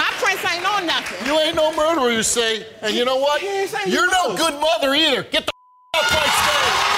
[0.85, 1.27] My prince ain't on nothing.
[1.27, 2.65] You ain't no murderer, you say.
[2.81, 3.41] And you know what?
[3.41, 4.37] Yes, You're no know.
[4.37, 5.23] good mother either.
[5.23, 5.51] Get the
[5.95, 6.89] off my stage.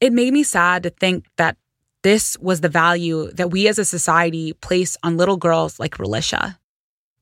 [0.00, 1.56] It made me sad to think that
[2.02, 6.58] this was the value that we as a society place on little girls like Relisha.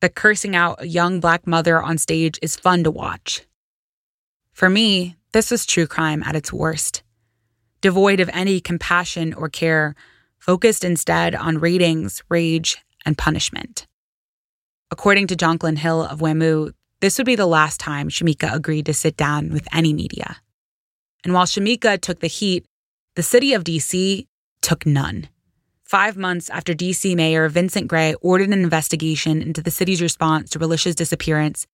[0.01, 3.43] That cursing out a young black mother on stage is fun to watch.
[4.53, 7.05] For me, this was true crime at its worst.
[7.81, 9.95] Devoid of any compassion or care,
[10.43, 13.87] focused instead on ratings, rage, and punishment.
[14.91, 18.95] According to Jonquilyn Hill of WAMU, this would be the last time Shamika agreed to
[18.95, 20.37] sit down with any media.
[21.25, 22.67] And while Shamika took the heat,
[23.15, 24.27] the city of DC
[24.61, 25.29] took none.
[25.85, 30.59] Five months after DC Mayor Vincent Gray ordered an investigation into the city's response to
[30.59, 31.67] Relisha's disappearance,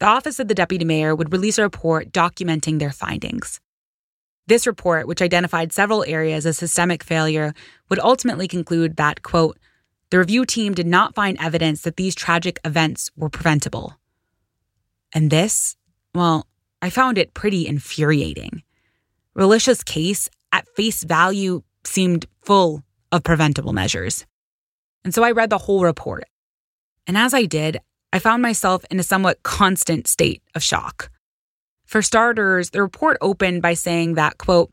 [0.00, 3.60] the Office of the Deputy Mayor would release a report documenting their findings.
[4.46, 7.54] This report, which identified several areas of systemic failure,
[7.88, 9.58] would ultimately conclude that, quote,
[10.10, 13.96] the review team did not find evidence that these tragic events were preventable.
[15.12, 15.76] And this,
[16.14, 16.46] well,
[16.82, 18.62] I found it pretty infuriating.
[19.34, 24.26] Relisha's case, at face value, seemed full of preventable measures.
[25.04, 26.24] And so I read the whole report.
[27.06, 27.78] And as I did,
[28.12, 31.10] I found myself in a somewhat constant state of shock.
[31.94, 34.68] For starters, the report opened by saying that, quote,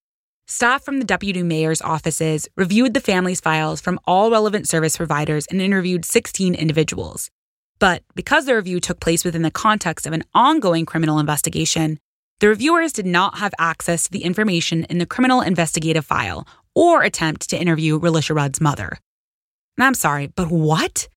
[0.48, 5.46] staff from the deputy mayor's offices reviewed the family's files from all relevant service providers
[5.52, 7.30] and interviewed 16 individuals.
[7.78, 12.00] But because the review took place within the context of an ongoing criminal investigation,
[12.40, 17.04] the reviewers did not have access to the information in the criminal investigative file or
[17.04, 18.98] attempt to interview Relisha Rudd's mother.
[19.78, 21.08] And I'm sorry, but what?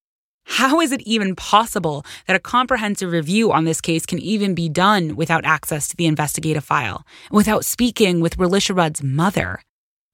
[0.45, 4.69] How is it even possible that a comprehensive review on this case can even be
[4.69, 9.61] done without access to the investigative file, without speaking with Relisha Rudd's mother?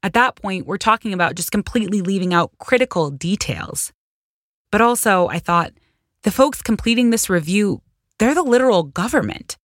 [0.02, 3.92] At that point, we're talking about just completely leaving out critical details.
[4.70, 5.72] But also, I thought,
[6.22, 7.82] the folks completing this review,
[8.18, 9.58] they're the literal government.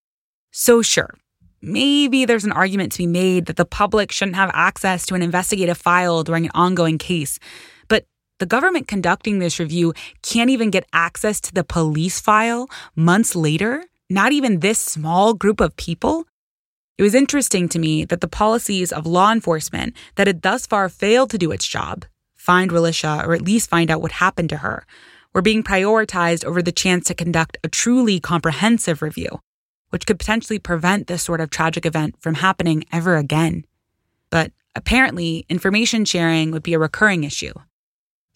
[0.50, 1.14] So, sure,
[1.62, 5.22] maybe there's an argument to be made that the public shouldn't have access to an
[5.22, 7.38] investigative file during an ongoing case.
[8.38, 13.84] The government conducting this review can't even get access to the police file months later?
[14.10, 16.26] Not even this small group of people?
[16.98, 20.90] It was interesting to me that the policies of law enforcement that had thus far
[20.90, 22.04] failed to do its job,
[22.36, 24.86] find Relisha or at least find out what happened to her,
[25.32, 29.40] were being prioritized over the chance to conduct a truly comprehensive review,
[29.88, 33.64] which could potentially prevent this sort of tragic event from happening ever again.
[34.28, 37.54] But apparently, information sharing would be a recurring issue.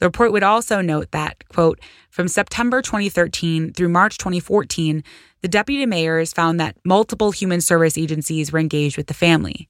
[0.00, 1.78] The report would also note that, quote,
[2.10, 5.04] from September 2013 through March 2014,
[5.42, 9.68] the deputy mayors found that multiple human service agencies were engaged with the family.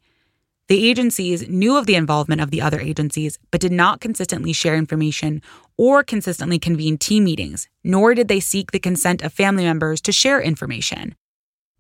[0.68, 4.76] The agencies knew of the involvement of the other agencies, but did not consistently share
[4.76, 5.42] information
[5.76, 10.12] or consistently convene team meetings, nor did they seek the consent of family members to
[10.12, 11.16] share information.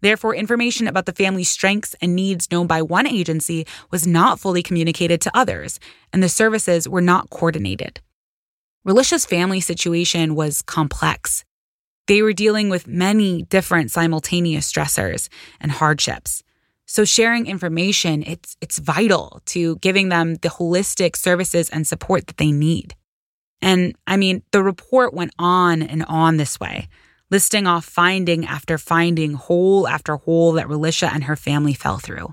[0.00, 4.62] Therefore, information about the family's strengths and needs known by one agency was not fully
[4.62, 5.78] communicated to others,
[6.12, 8.00] and the services were not coordinated.
[8.86, 11.44] Relisha's family situation was complex.
[12.06, 15.28] They were dealing with many different simultaneous stressors
[15.60, 16.42] and hardships.
[16.86, 22.38] So sharing information, it's it's vital to giving them the holistic services and support that
[22.38, 22.94] they need.
[23.60, 26.88] And I mean, the report went on and on this way,
[27.30, 32.32] listing off finding after finding, hole after hole that Relisha and her family fell through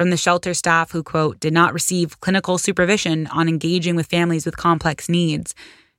[0.00, 4.46] from the shelter staff who, quote, did not receive clinical supervision on engaging with families
[4.46, 5.54] with complex needs,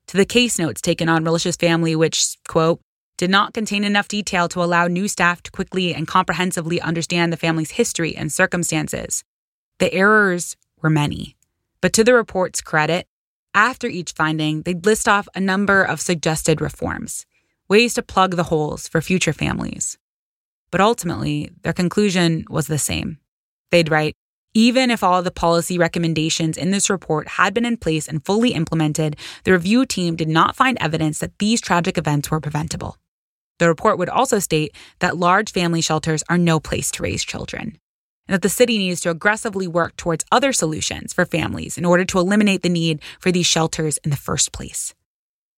[0.07, 2.81] to the case notes taken on Relisha's family, which, quote,
[3.19, 7.37] did not contain enough detail to allow new staff to quickly and comprehensively understand the
[7.37, 9.23] family's history and circumstances.
[9.77, 11.35] The errors were many.
[11.79, 13.05] But to the report's credit,
[13.53, 17.27] after each finding, they'd list off a number of suggested reforms,
[17.69, 19.99] ways to plug the holes for future families.
[20.71, 23.19] But ultimately, their conclusion was the same
[23.71, 24.15] They'd write,
[24.53, 28.51] even if all the policy recommendations in this report had been in place and fully
[28.53, 29.15] implemented,
[29.45, 32.97] the review team did not find evidence that these tragic events were preventable.
[33.59, 37.77] The report would also state that large family shelters are no place to raise children,
[38.27, 42.03] and that the city needs to aggressively work towards other solutions for families in order
[42.03, 44.93] to eliminate the need for these shelters in the first place.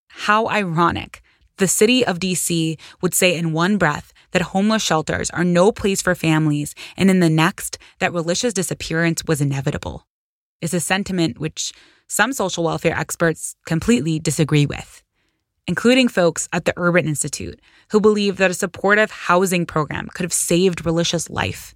[0.09, 1.21] How ironic
[1.57, 6.01] the city of DC would say in one breath that homeless shelters are no place
[6.01, 10.05] for families, and in the next, that Relisha's disappearance was inevitable,
[10.59, 11.71] is a sentiment which
[12.07, 15.01] some social welfare experts completely disagree with,
[15.67, 17.59] including folks at the Urban Institute
[17.91, 21.73] who believe that a supportive housing program could have saved Relisha's life.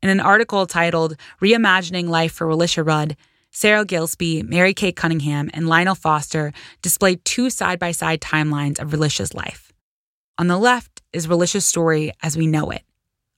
[0.00, 3.16] In an article titled Reimagining Life for Relisha Rudd,
[3.50, 6.52] Sarah Gillespie, Mary Kay Cunningham, and Lionel Foster
[6.82, 9.72] displayed two side by side timelines of Relisha's life.
[10.36, 12.82] On the left is Relisha's story as we know it.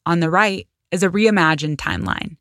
[0.07, 2.37] On the right is a reimagined timeline,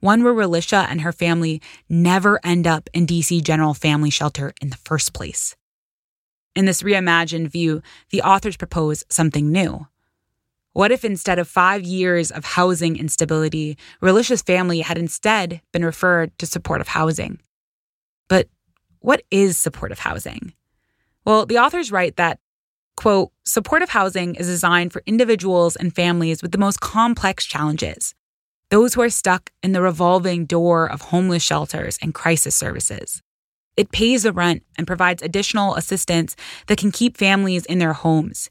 [0.00, 4.70] one where Relisha and her family never end up in DC General Family Shelter in
[4.70, 5.54] the first place.
[6.54, 9.86] In this reimagined view, the authors propose something new.
[10.74, 16.36] What if instead of five years of housing instability, Relisha's family had instead been referred
[16.38, 17.40] to supportive housing?
[18.28, 18.48] But
[19.00, 20.54] what is supportive housing?
[21.24, 22.40] Well, the authors write that,
[22.96, 28.14] quote, supportive housing is designed for individuals and families with the most complex challenges,
[28.70, 33.22] those who are stuck in the revolving door of homeless shelters and crisis services.
[33.76, 36.36] It pays the rent and provides additional assistance
[36.66, 38.50] that can keep families in their homes,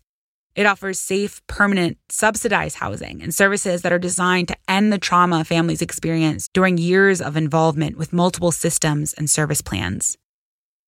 [0.54, 5.46] it offers safe, permanent, subsidized housing and services that are designed to end the trauma
[5.46, 10.18] families experience during years of involvement with multiple systems and service plans.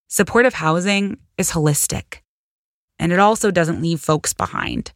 [0.10, 2.20] Supportive housing is holistic,
[3.04, 4.94] and it also doesn't leave folks behind.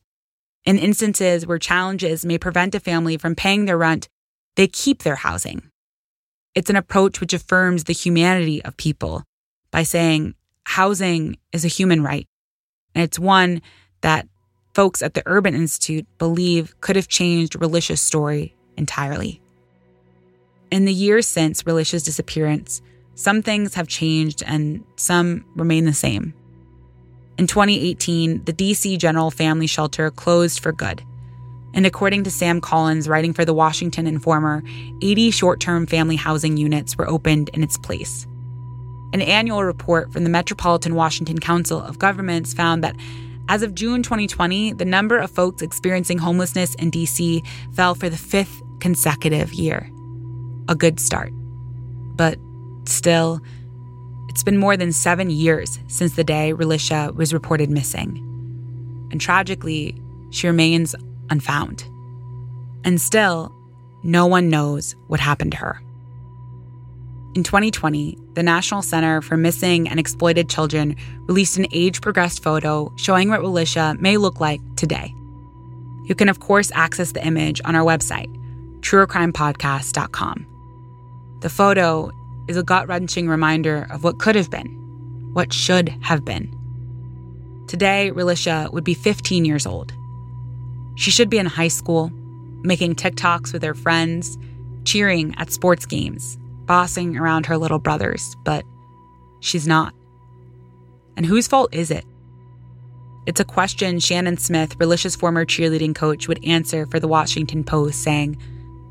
[0.63, 4.07] In instances where challenges may prevent a family from paying their rent,
[4.55, 5.69] they keep their housing.
[6.55, 9.23] It's an approach which affirms the humanity of people
[9.71, 12.25] by saying housing is a human right,
[12.95, 13.61] and it's one
[13.99, 14.25] that
[14.73, 19.41] folks at the Urban Institute believe could have changed Relisha's story entirely.
[20.71, 22.81] In the years since Relisha's disappearance,
[23.15, 26.33] some things have changed and some remain the same.
[27.37, 31.03] In 2018, the DC General Family Shelter closed for good.
[31.73, 34.63] And according to Sam Collins, writing for the Washington Informer,
[35.01, 38.25] 80 short term family housing units were opened in its place.
[39.13, 42.95] An annual report from the Metropolitan Washington Council of Governments found that
[43.49, 48.17] as of June 2020, the number of folks experiencing homelessness in DC fell for the
[48.17, 49.89] fifth consecutive year.
[50.67, 51.31] A good start.
[52.15, 52.39] But
[52.85, 53.41] still,
[54.29, 58.17] it's been more than seven years since the day Relisha was reported missing.
[59.11, 59.99] And tragically,
[60.31, 60.95] she remains
[61.29, 61.83] unfound.
[62.83, 63.51] And still,
[64.03, 65.81] no one knows what happened to her.
[67.35, 70.95] In 2020, the National Center for Missing and Exploited Children
[71.27, 75.13] released an age progressed photo showing what Relisha may look like today.
[76.05, 78.33] You can, of course, access the image on our website,
[78.79, 80.47] truercrimepodcast.com.
[81.41, 82.11] The photo
[82.47, 84.67] is a gut wrenching reminder of what could have been,
[85.33, 86.53] what should have been.
[87.67, 89.93] Today, Relisha would be 15 years old.
[90.95, 92.09] She should be in high school,
[92.63, 94.37] making TikToks with her friends,
[94.85, 98.63] cheering at sports games, bossing around her little brothers, but
[99.41, 99.93] she's not.
[101.17, 102.05] And whose fault is it?
[103.25, 108.01] It's a question Shannon Smith, Relisha's former cheerleading coach, would answer for the Washington Post,
[108.01, 108.37] saying,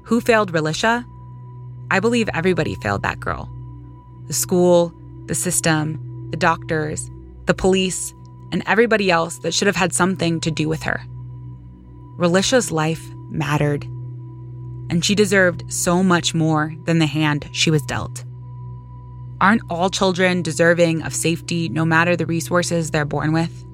[0.05, 1.07] Who failed Relisha?
[1.91, 3.51] I believe everybody failed that girl.
[4.27, 4.93] The school,
[5.27, 7.11] the system, the doctors,
[7.47, 8.13] the police,
[8.53, 11.01] and everybody else that should have had something to do with her.
[12.17, 13.85] Relisha's life mattered,
[14.89, 18.25] and she deserved so much more than the hand she was dealt.
[19.41, 23.65] Aren't all children deserving of safety no matter the resources they're born with?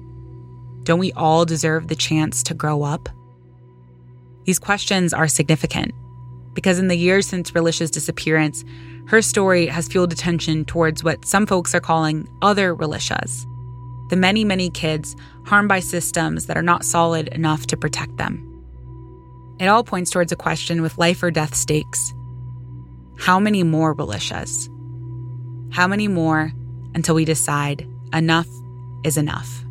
[0.83, 3.07] Don't we all deserve the chance to grow up?
[4.43, 5.93] These questions are significant
[6.53, 8.63] because in the years since Relisha's disappearance,
[9.07, 13.45] her story has fueled attention towards what some folks are calling other Relishas
[14.09, 18.47] the many, many kids harmed by systems that are not solid enough to protect them.
[19.59, 22.13] It all points towards a question with life or death stakes.
[23.17, 24.69] How many more Relishas?
[25.73, 26.51] How many more
[26.93, 28.47] until we decide enough
[29.03, 29.63] is enough?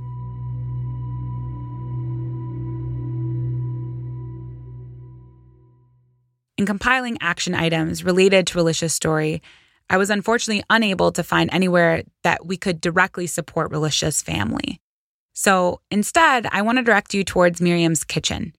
[6.58, 9.42] In compiling action items related to Relisha's story,
[9.88, 14.80] I was unfortunately unable to find anywhere that we could directly support Relisha's family.
[15.34, 18.54] So instead, I want to direct you towards Miriam's Kitchen,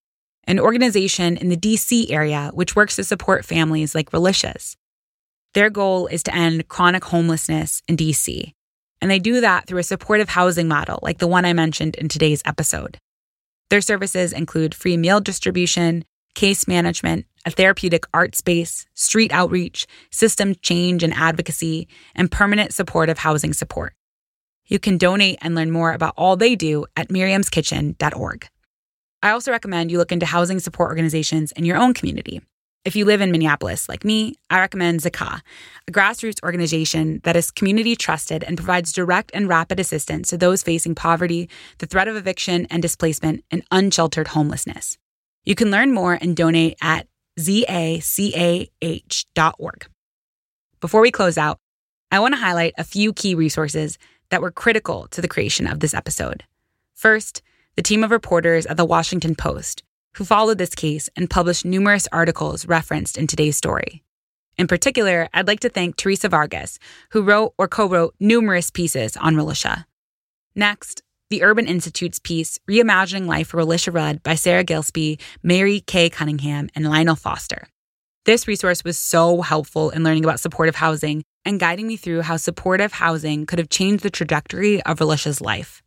[0.46, 4.76] an organization in the DC area which works to support families like Relisha's.
[5.54, 8.54] Their goal is to end chronic homelessness in DC,
[9.02, 12.10] and they do that through a supportive housing model like the one I mentioned in
[12.10, 12.98] today's episode.
[13.70, 20.56] Their services include free meal distribution, case management, a therapeutic art space, street outreach, system
[20.62, 23.94] change and advocacy, and permanent supportive housing support.
[24.66, 28.48] You can donate and learn more about all they do at miriamskitchen.org.
[29.22, 32.42] I also recommend you look into housing support organizations in your own community.
[32.86, 35.42] If you live in Minneapolis, like me, I recommend ZACAH,
[35.88, 40.64] a grassroots organization that is community trusted and provides direct and rapid assistance to those
[40.64, 44.98] facing poverty, the threat of eviction and displacement, and unsheltered homelessness.
[45.46, 47.08] You can learn more and donate at
[47.39, 48.68] zacah.org.
[50.80, 51.60] Before we close out,
[52.12, 53.98] I want to highlight a few key resources
[54.30, 56.44] that were critical to the creation of this episode.
[56.94, 57.41] First,
[57.76, 59.84] the team of reporters at the Washington Post,
[60.16, 64.04] who followed this case and published numerous articles referenced in today's story.
[64.58, 66.78] In particular, I'd like to thank Theresa Vargas,
[67.10, 69.86] who wrote or co wrote numerous pieces on Relisha.
[70.56, 71.02] Next,
[71.34, 76.70] the Urban Institute's piece, Reimagining Life for Relisha Rudd by Sarah Gillespie, Mary Kay Cunningham,
[76.76, 77.68] and Lionel Foster.
[78.26, 82.38] This resource was so helpful in learning about supportive housing and guiding me through how
[82.38, 85.82] supportive housing could have changed the trajectory of Relisha's life.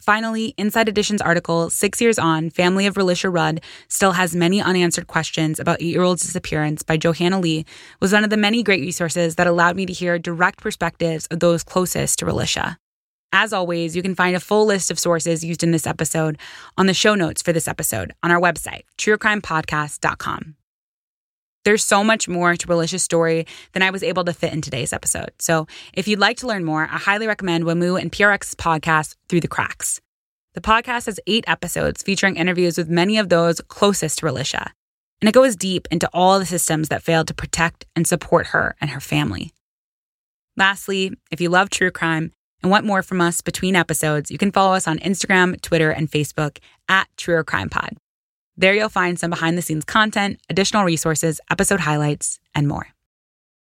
[0.00, 5.08] Finally, Inside Edition's article, Six Years On Family of Relisha Rudd Still Has Many Unanswered
[5.08, 7.66] Questions About Eight Year Old's Disappearance by Johanna Lee
[8.00, 11.40] was one of the many great resources that allowed me to hear direct perspectives of
[11.40, 12.76] those closest to Relisha.
[13.32, 16.38] As always, you can find a full list of sources used in this episode
[16.78, 20.54] on the show notes for this episode on our website, truercrimepodcast.com.
[21.64, 24.92] There's so much more to Relisha's story than I was able to fit in today's
[24.92, 25.32] episode.
[25.40, 29.40] So if you'd like to learn more, I highly recommend WAMU and PRX's podcast, Through
[29.40, 30.00] the Cracks.
[30.54, 34.70] The podcast has eight episodes featuring interviews with many of those closest to Relisha.
[35.20, 38.76] And it goes deep into all the systems that failed to protect and support her
[38.80, 39.50] and her family.
[40.56, 42.30] Lastly, if you love true crime,
[42.62, 46.10] and want more from us between episodes, you can follow us on Instagram, Twitter, and
[46.10, 47.96] Facebook at Truer Crime Pod.
[48.56, 52.95] There you'll find some behind the scenes content, additional resources, episode highlights, and more.